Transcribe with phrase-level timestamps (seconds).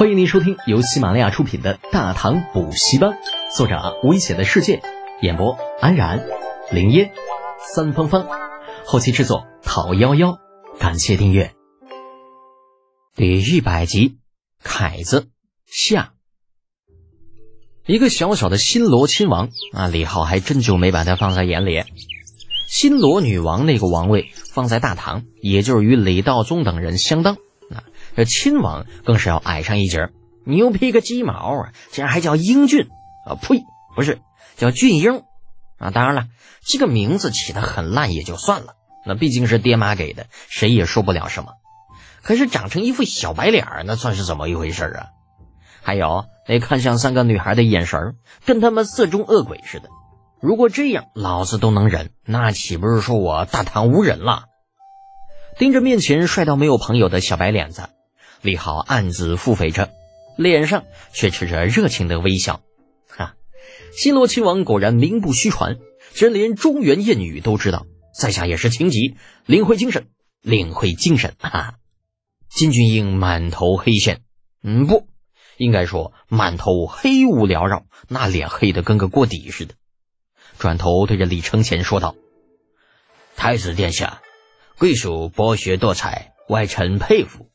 [0.00, 3.10] 欢迎您收听由喜马拉雅出品的《大唐补习班》，
[3.54, 4.80] 作者危险的世界，
[5.20, 6.26] 演播安然、
[6.72, 7.12] 林烟、
[7.74, 8.26] 三芳芳，
[8.86, 10.38] 后期制作陶幺幺，
[10.78, 11.52] 感谢订阅。
[13.14, 14.16] 第一百集，
[14.62, 15.28] 凯子
[15.66, 16.14] 下。
[17.84, 21.84] 一个小小的新罗亲王啊，李浩还真就没把他放在眼里。
[22.66, 27.36] 新罗女王那个王位放在大唐，也就是与李道宗等人相当。
[28.16, 30.12] 这亲王更是要矮上一截儿，
[30.44, 31.72] 牛皮个鸡毛啊！
[31.90, 32.88] 竟然还叫英俊
[33.26, 33.34] 啊？
[33.34, 33.62] 呸，
[33.94, 34.20] 不是
[34.56, 35.22] 叫俊英
[35.78, 35.90] 啊！
[35.90, 36.26] 当然了，
[36.62, 38.74] 这个名字起得很烂也就算了，
[39.06, 41.52] 那毕竟是爹妈给的，谁也说不了什么。
[42.22, 45.06] 可是长成一副小白脸儿，那算是怎么一回事啊？
[45.82, 49.88] 还有那看向三个女孩的眼神，跟他们色中恶鬼似的。
[50.42, 54.44] 如果这样，老子都能忍，那岂不是说我大唐无人了？
[55.58, 57.88] 盯着面前帅到没有朋友的小白脸子，
[58.42, 59.90] 李浩暗自腹诽着，
[60.36, 62.62] 脸上却持着热情的微笑。
[63.08, 63.34] 哈，
[63.92, 65.78] 新罗亲王果然名不虚传，
[66.14, 67.86] 真连中原谚语都知道。
[68.12, 70.08] 在下也是情急，领会精神，
[70.42, 71.34] 领会精神。
[71.38, 71.74] 哈，
[72.48, 74.20] 金俊英满头黑线，
[74.62, 75.06] 嗯，不
[75.56, 79.74] 应该说满头黑雾缭绕，那脸黑的跟个锅底似的。
[80.58, 82.16] 转头对着李承前说道
[83.36, 84.22] ：“太子殿下。”
[84.78, 87.49] 贵属博学多才，外臣佩服。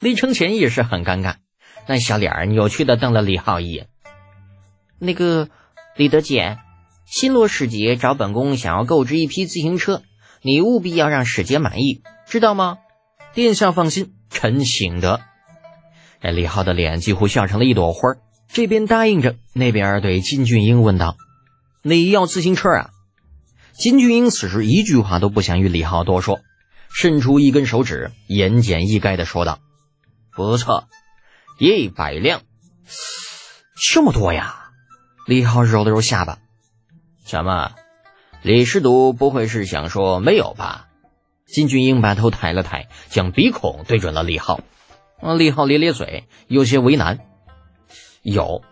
[0.00, 1.34] 李承前也是很尴尬，
[1.86, 3.88] 那小脸儿扭曲的瞪了李浩一眼。
[4.98, 5.50] 那个
[5.94, 6.56] 李德简，
[7.04, 10.02] 新罗使节找本宫想要购置一批自行车，
[10.40, 12.78] 你务必要让使节满意，知道吗？
[13.34, 15.20] 殿下放心，臣醒得。
[16.20, 18.16] 哎，李浩的脸几乎笑成了一朵花，
[18.48, 21.18] 这边答应着，那边对金俊英问道
[21.84, 22.90] ：“你要自行车啊？”
[23.76, 26.40] 金俊英此时一句话都不想与李浩多说。
[26.92, 29.60] 伸出一根手指，言简意赅的说道
[30.34, 30.88] ：“不错，
[31.58, 32.42] 一百辆，
[33.76, 34.70] 这么多呀！”
[35.26, 36.38] 李浩揉了揉下巴
[37.26, 37.72] ：“什么？
[38.42, 40.88] 李师徒不会是想说没有吧？”
[41.46, 44.60] 金俊英把头抬了抬，将鼻孔对准了李浩。
[45.36, 47.18] 李浩咧咧嘴，有些为难
[48.22, 48.62] ：“有，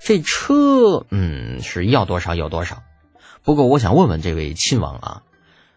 [0.00, 2.82] 这车，嗯，是要多少有多少。
[3.44, 5.22] 不过我想问问这位亲王啊，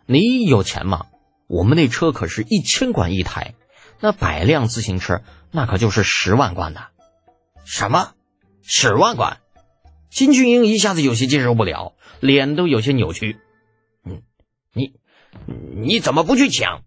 [0.06, 1.06] 你有钱吗？”
[1.47, 3.56] 我们那车可是一千贯一台，
[4.01, 6.89] 那百辆自行车那可就是十万贯的。
[7.63, 8.13] 什么？
[8.63, 9.38] 十万贯？
[10.09, 13.39] 金俊英一下子有些接受不了，脸都有些扭曲。
[14.03, 14.23] 嗯，
[14.73, 14.94] 你
[15.45, 16.84] 你怎么不去抢？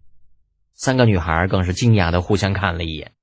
[0.75, 3.13] 三个女孩更是惊讶的互相看了一眼，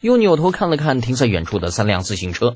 [0.00, 2.54] 又扭头看了看停在远处的三辆自行车，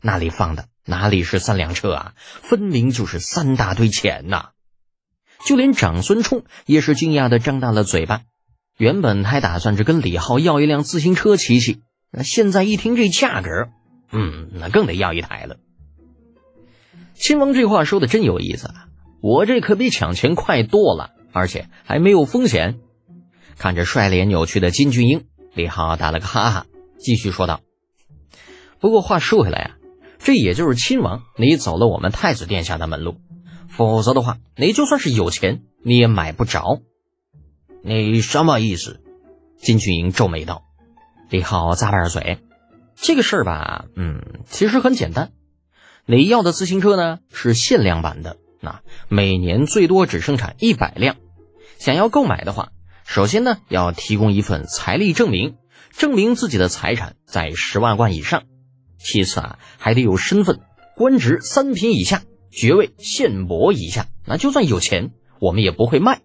[0.00, 4.50] 那里放的哪里是三辆车啊，分明就是三大堆钱呐！
[5.44, 8.22] 就连长孙冲也是惊讶的张大了嘴巴，
[8.76, 13.48] 原本还打算着跟李浩要一辆自行车骑骑，那现在一听这价格，
[14.12, 15.56] 嗯，那更得要一台了。
[17.14, 18.88] 亲王这话说的真有意思啊，
[19.22, 22.78] 我这可比抢钱快多了，而且还没有风险。
[23.56, 26.66] 看着帅脸扭曲的金俊英，李浩打了个哈哈，
[26.98, 27.62] 继续说道
[28.78, 29.70] ：“不过话说回来啊，
[30.18, 33.16] 这也就是亲王你走了我们太子殿下的门路。”
[33.68, 36.80] 否则的话，你就算是有钱，你也买不着。
[37.88, 39.00] 你什么意思？
[39.58, 40.64] 金俊英皱眉道。
[41.30, 42.40] 李浩咂巴着嘴，
[42.96, 45.30] 这个事儿吧，嗯，其实很简单。
[46.04, 51.14] 你要的自行车呢是限量版的，那每年最多只生产一百辆。
[51.78, 52.72] 想要购买的话，
[53.04, 55.54] 首先呢要提供一份财力证明，
[55.96, 58.42] 证明自己的财产在十万贯以上。
[58.98, 60.58] 其次啊，还得有身份，
[60.96, 62.24] 官职三品以下。
[62.50, 66.22] 爵位县伯以下，那就算有钱，我们也不会卖，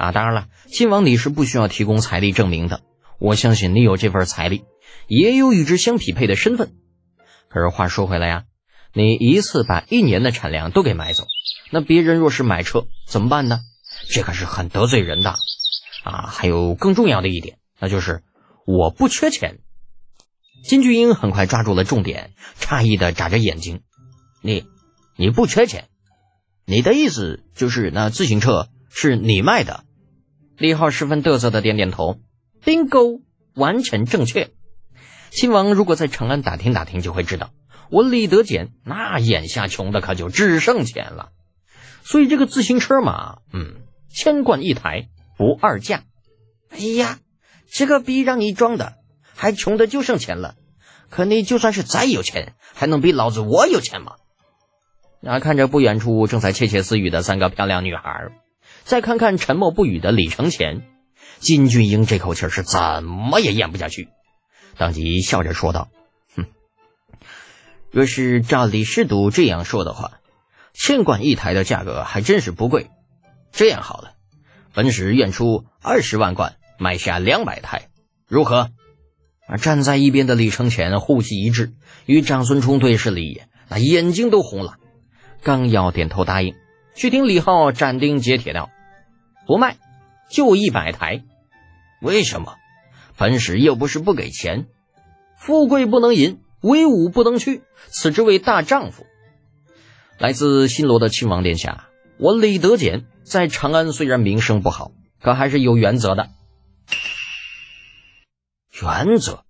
[0.00, 0.12] 啊！
[0.12, 2.80] 当然了，亲王你是不需要提供财力证明的，
[3.18, 4.64] 我相信你有这份财力，
[5.06, 6.72] 也有与之相匹配的身份。
[7.48, 8.44] 可是话说回来呀，
[8.94, 11.26] 你一次把一年的产量都给买走，
[11.70, 13.60] 那别人若是买车怎么办呢？
[14.08, 15.34] 这可是很得罪人的，
[16.04, 16.26] 啊！
[16.28, 18.22] 还有更重要的一点，那就是
[18.66, 19.58] 我不缺钱。
[20.64, 23.82] 金巨英很快抓住了重点，诧异的眨着眼睛，
[24.40, 24.64] 你。
[25.16, 25.88] 你不缺钱，
[26.64, 29.84] 你的意思就是那自行车是你卖的？
[30.60, 32.18] 李浩十分嘚瑟的点点头
[32.62, 33.22] ，bingo，
[33.54, 34.50] 完全正确。
[35.30, 37.48] 亲王如果在长安打听打听，就会知道
[37.90, 41.30] 我李德俭那眼下穷的可就只剩钱了。
[42.04, 43.76] 所以这个自行车嘛，嗯，
[44.10, 45.08] 千贯一台，
[45.38, 46.02] 不二价。
[46.68, 47.20] 哎呀，
[47.72, 48.96] 这个逼让你装的，
[49.34, 50.56] 还穷的就剩钱了。
[51.08, 54.16] 可你就算是再有钱，还能比老子我有钱吗？
[55.26, 55.40] 啊！
[55.40, 58.28] 看着不远处正在窃窃私语的三个漂亮女孩，
[58.90, 60.82] 再看看沉默不语的李承前，
[61.38, 64.08] 金俊英这口气是怎么也咽不下去。
[64.76, 65.90] 当即笑着说道
[66.34, 66.46] ：“哼，
[67.92, 70.14] 若是照李师独这样说的话，
[70.72, 72.90] 千贯一台的价格还真是不贵。
[73.52, 74.14] 这样好了，
[74.74, 77.90] 本使愿出二十万贯买下两百台，
[78.26, 78.70] 如何？”
[79.46, 81.74] 而站在一边的李承前呼吸一滞，
[82.06, 84.78] 与长孙冲对视了一眼，那眼睛都红了，
[85.44, 86.56] 刚要点头答应，
[86.96, 88.68] 却听李浩斩钉截铁道
[89.50, 89.78] ：“不卖，
[90.30, 91.24] 就一百台。
[92.00, 92.54] 为什么？
[93.16, 94.68] 本使又不是不给钱。
[95.36, 99.06] 富贵不能淫，威武不能屈，此之谓大丈夫。
[100.18, 106.30] 来自新罗的亲王殿下，我李德简在长安虽然名声不好，可还是有原则的。”
[108.80, 109.42] 原则，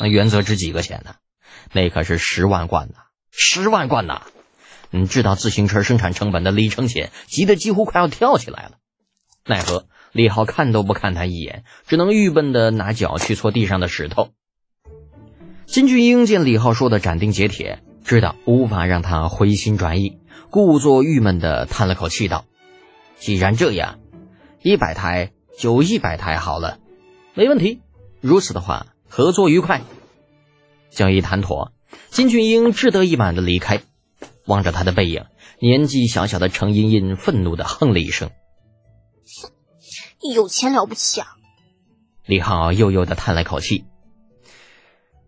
[0.00, 1.14] 那原则值几个钱呢？
[1.70, 2.96] 那可是十万贯呐，
[3.30, 4.22] 十万贯呐！
[4.90, 8.78] 你知道自行车生产成本的李承前急得几乎快要跳起来了。
[9.46, 14.30] 奈何李浩看都不看他一眼，只能郁闷的拿脚去搓地上的石头。
[15.66, 20.18] 金俊英见李浩说的斩钉截铁，知道无法让他回心转意，
[20.50, 22.46] 故作郁闷的叹了口气道
[23.18, 23.98] ：“既然这样，
[24.62, 26.78] 一百台就一百台好了，
[27.34, 27.80] 没问题。”
[28.22, 29.82] 如此的话，合作愉快。
[30.90, 31.72] 交易谈妥，
[32.08, 33.82] 金俊英志得意满的离开。
[34.46, 35.24] 望着他的背影，
[35.58, 38.30] 年纪小小的程茵茵愤怒的哼了一声
[39.24, 39.50] ：“哼
[40.34, 41.36] 有钱了不起啊！”
[42.26, 43.84] 李浩悠悠的叹了口气：“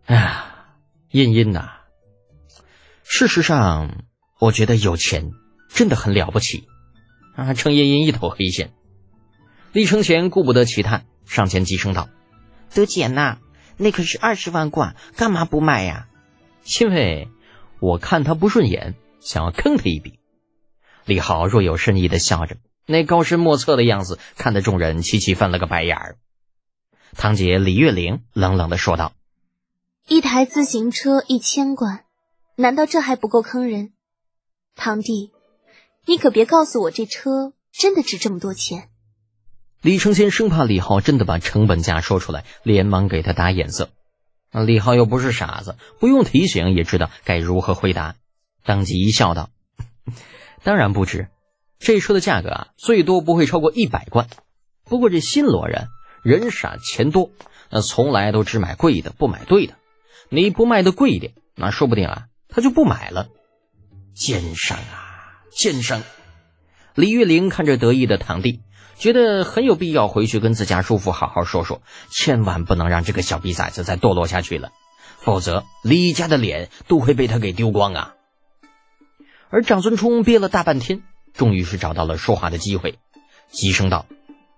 [0.06, 0.54] 哎呀，
[1.10, 1.69] 茵茵呐，
[3.04, 4.04] 事实上，
[4.38, 5.32] 我觉得有钱
[5.69, 6.66] 真的很了不起。”
[7.37, 8.72] 啊，程茵茵一头黑线。
[9.72, 12.08] 李承前顾不得其他，上前急声道。
[12.72, 13.38] 德姐呐，
[13.76, 16.08] 那可是二十万贯，干嘛不卖呀？
[16.81, 17.28] 因为
[17.78, 20.19] 我看他不顺眼，想要坑他一笔。
[21.04, 26.16] 李浩若有深意的笑着，那高深莫测的样子，看得众人齐齐翻了个白眼儿。
[27.12, 29.12] 堂姐李月玲冷冷的说道
[30.06, 32.04] ：“一台自行车一千贯，
[32.54, 33.92] 难道这还不够坑人？
[34.74, 35.32] 堂弟，
[36.04, 38.88] 你可别告诉我这车真的值这么多钱。”
[39.82, 43.90] 李承先生怕李浩真的把成本价说出来，连忙给他打眼色。
[44.52, 48.16] 李浩又不是傻子，不用提醒也知道该如何回答，
[48.64, 49.50] 当即一笑道
[50.64, 51.28] ：“当然不值，
[51.78, 54.28] 这车的价格啊，最多不会超过一百贯。
[54.84, 55.88] 不过这新罗人
[56.23, 57.31] 人傻钱多，
[57.70, 59.75] 那从来都只买贵的，不买对的。
[60.28, 63.28] 你不卖的贵一点，那说不定啊，他就不买了。
[64.14, 66.02] 奸商啊，奸商！”
[66.94, 68.62] 李玉玲看着得意的堂弟。
[68.99, 74.70] 觉得很有必要回去跟自家叔父好好说说，千万不能让这个小逼崽子再堕落下去了，
[75.19, 78.14] 否则李家的脸都会被他给丢光啊！
[79.50, 81.02] 而长孙冲憋了大半天，
[81.36, 82.98] 终于是找到了说话的机会，
[83.50, 84.06] 急声道：“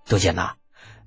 [0.06, 0.54] 德简呐，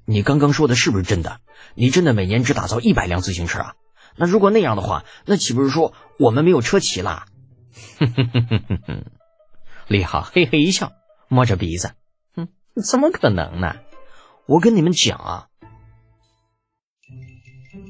[0.06, 1.39] 你刚刚说的是不是真的？
[1.75, 3.75] 你真的每年只打造一百辆自行车啊？
[4.15, 7.25] 那如果那样的话，那岂不是说我们没有车骑啦？”
[8.00, 9.06] 哼哼哼哼哼哼，
[9.88, 10.91] 李浩嘿嘿一笑，
[11.29, 11.94] 摸着鼻子。
[12.35, 12.50] 哼
[12.83, 13.75] 怎么可能呢？
[14.47, 15.47] 我跟你们讲啊！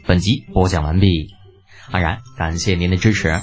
[0.05, 1.29] 本集播讲完毕，
[1.89, 3.41] 安然感谢您的支持。